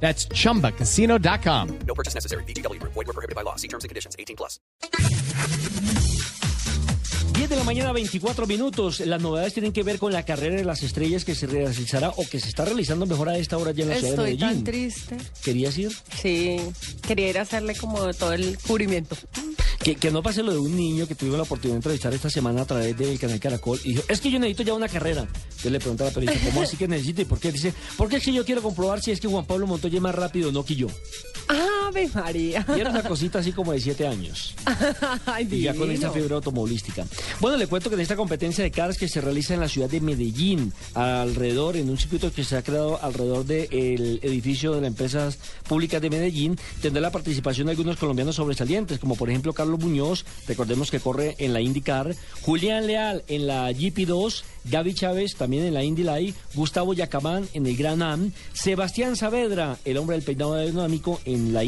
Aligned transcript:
That's 0.00 0.28
chumbacasino.com. 0.28 1.68
No 1.86 1.94
purchase 1.94 2.14
necessary. 2.14 2.44
BGW. 2.44 2.80
Void 2.82 3.06
were 3.06 3.12
prohibited 3.12 3.34
by 3.34 3.42
law. 3.42 3.56
See 3.56 3.68
terms 3.68 3.84
and 3.84 3.88
conditions. 3.90 4.14
18 4.18 4.36
plus. 4.36 4.60
10 7.32 7.50
de 7.50 7.56
la 7.56 7.64
mañana, 7.64 7.92
24 7.92 8.46
minutos. 8.46 9.00
Las 9.00 9.20
novedades 9.20 9.52
tienen 9.52 9.72
que 9.72 9.82
ver 9.82 9.98
con 9.98 10.10
la 10.12 10.24
carrera 10.24 10.56
de 10.56 10.64
las 10.64 10.82
estrellas 10.82 11.24
que 11.24 11.34
se 11.34 11.46
realizará 11.46 12.08
o 12.16 12.26
que 12.26 12.40
se 12.40 12.48
está 12.48 12.64
realizando 12.64 13.04
mejor 13.04 13.28
a 13.28 13.36
esta 13.36 13.58
hora 13.58 13.72
ya 13.72 13.82
en 13.82 13.90
la 13.90 13.96
ciudad 13.96 14.16
de 14.16 14.32
Estoy 14.32 14.38
tan 14.38 14.48
Medellín. 14.48 14.64
triste. 14.64 15.16
¿Querías 15.44 15.76
ir? 15.76 15.92
Sí, 16.18 16.56
quería 17.06 17.28
ir 17.28 17.38
a 17.38 17.42
hacerle 17.42 17.74
como 17.76 18.12
todo 18.14 18.32
el 18.32 18.56
cubrimiento. 18.66 19.16
Que, 19.94 20.10
no 20.10 20.20
pase 20.20 20.42
lo 20.42 20.50
de 20.50 20.58
un 20.58 20.74
niño 20.74 21.06
que 21.06 21.14
tuvimos 21.14 21.38
la 21.38 21.44
oportunidad 21.44 21.74
de 21.74 21.76
entrevistar 21.76 22.12
esta 22.12 22.28
semana 22.28 22.62
a 22.62 22.64
través 22.64 22.98
del 22.98 23.20
canal 23.20 23.38
Caracol 23.38 23.78
y 23.84 23.90
dijo, 23.90 24.02
es 24.08 24.20
que 24.20 24.32
yo 24.32 24.40
necesito 24.40 24.64
ya 24.64 24.74
una 24.74 24.88
carrera. 24.88 25.28
Yo 25.62 25.70
le 25.70 25.78
pregunté 25.78 26.02
a 26.02 26.06
la 26.06 26.12
periodista, 26.12 26.44
¿cómo 26.48 26.62
así 26.62 26.76
que 26.76 26.88
necesita 26.88 27.22
y 27.22 27.24
por 27.24 27.38
qué? 27.38 27.52
Dice, 27.52 27.72
porque 27.96 28.16
es 28.16 28.24
que 28.24 28.32
yo 28.32 28.44
quiero 28.44 28.62
comprobar 28.62 29.00
si 29.00 29.12
es 29.12 29.20
que 29.20 29.28
Juan 29.28 29.44
Pablo 29.44 29.68
Montoya 29.68 29.94
es 29.94 30.02
más 30.02 30.12
rápido 30.12 30.48
o 30.48 30.52
no 30.52 30.64
que 30.64 30.74
yo. 30.74 30.88
Ave 31.96 32.10
María. 32.14 32.66
Y 32.76 32.80
era 32.80 32.90
una 32.90 33.02
cosita 33.02 33.38
así 33.38 33.52
como 33.52 33.72
de 33.72 33.80
siete 33.80 34.06
años. 34.06 34.54
Ay, 35.26 35.48
Y 35.50 35.62
ya 35.62 35.74
con 35.74 35.90
esta 35.90 36.10
fiebre 36.10 36.34
automovilística. 36.34 37.06
Bueno, 37.40 37.56
le 37.56 37.66
cuento 37.66 37.88
que 37.88 37.94
en 37.94 38.02
esta 38.02 38.16
competencia 38.16 38.62
de 38.62 38.70
cars 38.70 38.98
que 38.98 39.08
se 39.08 39.20
realiza 39.22 39.54
en 39.54 39.60
la 39.60 39.68
ciudad 39.68 39.88
de 39.88 40.00
Medellín, 40.00 40.72
alrededor, 40.94 41.76
en 41.76 41.88
un 41.88 41.96
circuito 41.96 42.30
que 42.32 42.44
se 42.44 42.56
ha 42.56 42.62
creado 42.62 43.02
alrededor 43.02 43.46
del 43.46 44.20
edificio 44.22 44.74
de 44.74 44.82
las 44.82 44.88
empresas 44.88 45.38
públicas 45.66 46.02
de 46.02 46.10
Medellín, 46.10 46.58
tendrá 46.82 47.00
la 47.00 47.10
participación 47.10 47.66
de 47.66 47.72
algunos 47.72 47.96
colombianos 47.96 48.36
sobresalientes, 48.36 48.98
como 48.98 49.16
por 49.16 49.30
ejemplo 49.30 49.54
Carlos 49.54 49.80
Muñoz, 49.80 50.26
recordemos 50.46 50.90
que 50.90 51.00
corre 51.00 51.34
en 51.38 51.54
la 51.54 51.62
IndyCar, 51.62 52.14
Julián 52.42 52.86
Leal 52.86 53.24
en 53.28 53.46
la 53.46 53.70
GP2, 53.70 54.42
Gaby 54.64 54.94
Chávez 54.94 55.36
también 55.36 55.64
en 55.64 55.74
la 55.74 55.84
Indy 55.84 56.02
Light, 56.02 56.34
Gustavo 56.54 56.92
Yacamán 56.92 57.48
en 57.54 57.66
el 57.66 57.76
Gran 57.76 58.02
Am, 58.02 58.32
Sebastián 58.52 59.16
Saavedra, 59.16 59.78
el 59.84 59.96
hombre 59.96 60.16
del 60.16 60.24
peinado 60.24 60.54
aerodinámico 60.54 61.20
en 61.24 61.52
la 61.52 61.64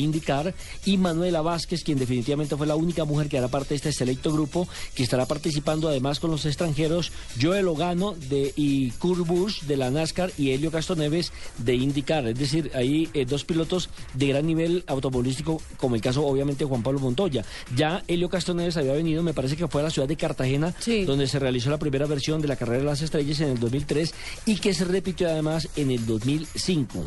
Y 0.84 0.96
Manuela 0.96 1.42
Vázquez, 1.42 1.84
quien 1.84 1.98
definitivamente 1.98 2.56
fue 2.56 2.66
la 2.66 2.76
única 2.76 3.04
mujer 3.04 3.28
que 3.28 3.38
hará 3.38 3.48
parte 3.48 3.70
de 3.70 3.76
este 3.76 3.92
selecto 3.92 4.32
grupo, 4.32 4.68
que 4.94 5.02
estará 5.02 5.26
participando 5.26 5.88
además 5.88 6.20
con 6.20 6.30
los 6.30 6.44
extranjeros, 6.46 7.12
Joel 7.40 7.68
Ogano 7.68 8.14
de, 8.28 8.52
y 8.56 8.90
Kurt 8.92 9.26
Busch 9.26 9.62
de 9.62 9.76
la 9.76 9.90
NASCAR 9.90 10.32
y 10.38 10.50
Helio 10.50 10.70
Castoneves 10.70 11.32
de 11.58 11.74
IndyCar. 11.74 12.26
Es 12.28 12.38
decir, 12.38 12.70
hay 12.74 13.08
eh, 13.14 13.24
dos 13.24 13.44
pilotos 13.44 13.88
de 14.14 14.26
gran 14.28 14.46
nivel 14.46 14.84
automovilístico, 14.86 15.60
como 15.76 15.94
el 15.94 16.00
caso 16.00 16.24
obviamente 16.26 16.64
de 16.64 16.68
Juan 16.68 16.82
Pablo 16.82 17.00
Montoya. 17.00 17.44
Ya 17.76 18.02
Helio 18.08 18.28
Castoneves 18.28 18.76
había 18.76 18.92
venido, 18.92 19.22
me 19.22 19.34
parece 19.34 19.56
que 19.56 19.68
fue 19.68 19.80
a 19.80 19.84
la 19.84 19.90
ciudad 19.90 20.08
de 20.08 20.16
Cartagena, 20.16 20.74
Sí. 20.80 21.04
donde 21.04 21.26
se 21.26 21.38
realizó 21.38 21.70
la 21.70 21.78
primera 21.78 22.06
versión 22.06 22.40
de 22.40 22.48
la 22.48 22.56
carrera 22.56 22.78
de 22.80 22.84
las 22.84 23.02
estrellas 23.02 23.40
en 23.40 23.50
el 23.50 23.58
2003 23.60 24.14
y 24.46 24.56
que 24.56 24.74
se 24.74 24.84
repitió 24.84 25.28
además 25.28 25.68
en 25.76 25.90
el 25.90 26.04
2005. 26.06 27.04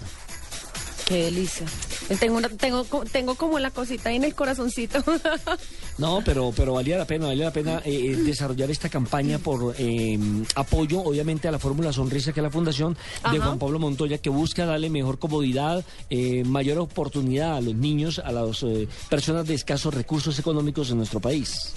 Qué 1.07 1.25
delicia. 1.25 1.65
Tengo, 2.19 2.37
una- 2.37 2.49
tengo, 2.49 2.85
tengo 3.11 3.35
como 3.35 3.59
la 3.59 3.71
cosita 3.71 4.09
ahí 4.09 4.17
en 4.17 4.23
el 4.25 4.35
corazoncito. 4.35 5.03
No, 5.97 6.21
pero, 6.25 6.51
pero 6.55 6.73
valía 6.73 6.97
la 6.97 7.05
pena, 7.05 7.27
valía 7.27 7.45
la 7.45 7.53
pena 7.53 7.79
eh, 7.85 8.13
eh, 8.13 8.15
desarrollar 8.15 8.71
esta 8.71 8.89
campaña 8.89 9.37
por 9.37 9.75
eh, 9.77 10.17
apoyo, 10.55 11.01
obviamente, 11.01 11.47
a 11.47 11.51
la 11.51 11.59
Fórmula 11.59 11.93
Sonrisa, 11.93 12.31
que 12.33 12.39
es 12.39 12.43
la 12.43 12.49
fundación 12.49 12.93
de 12.93 13.37
Ajá. 13.37 13.45
Juan 13.45 13.59
Pablo 13.59 13.77
Montoya, 13.77 14.17
que 14.17 14.29
busca 14.29 14.65
darle 14.65 14.89
mejor 14.89 15.19
comodidad, 15.19 15.85
eh, 16.09 16.43
mayor 16.43 16.79
oportunidad 16.79 17.57
a 17.57 17.61
los 17.61 17.75
niños, 17.75 18.17
a 18.19 18.31
las 18.31 18.63
eh, 18.63 18.87
personas 19.09 19.45
de 19.45 19.53
escasos 19.53 19.93
recursos 19.93 20.39
económicos 20.39 20.89
en 20.89 20.97
nuestro 20.97 21.19
país. 21.19 21.73